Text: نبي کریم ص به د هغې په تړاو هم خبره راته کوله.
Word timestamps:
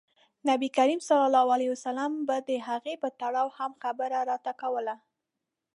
نبي 0.47 0.69
کریم 0.77 0.99
ص 1.07 1.09
به 2.27 2.35
د 2.49 2.51
هغې 2.67 2.93
په 3.03 3.07
تړاو 3.19 3.47
هم 3.57 3.71
خبره 3.83 4.19
راته 4.31 4.51
کوله. 4.61 4.95